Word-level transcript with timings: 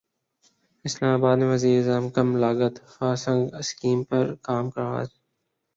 اسلام 0.85 1.13
اباد 1.13 1.37
میں 1.37 1.49
وزیراعظم 1.53 2.09
کم 2.09 2.27
لاگت 2.35 2.73
ہاسنگ 2.95 3.41
اسکیم 3.59 4.03
پر 4.03 4.33
کام 4.41 4.65
کا 4.69 4.81
اغاز 4.83 5.09